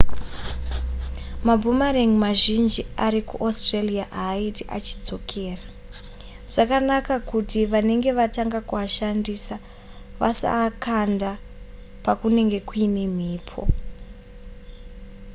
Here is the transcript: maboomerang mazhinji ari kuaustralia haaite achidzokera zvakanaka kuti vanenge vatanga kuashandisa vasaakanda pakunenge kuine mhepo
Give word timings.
maboomerang 1.47 2.13
mazhinji 2.25 2.81
ari 3.05 3.21
kuaustralia 3.29 4.05
haaite 4.19 4.63
achidzokera 4.77 5.65
zvakanaka 6.53 7.15
kuti 7.31 7.59
vanenge 7.73 8.11
vatanga 8.21 8.59
kuashandisa 8.69 9.55
vasaakanda 10.21 11.31
pakunenge 12.05 12.59
kuine 12.69 13.03
mhepo 13.17 13.61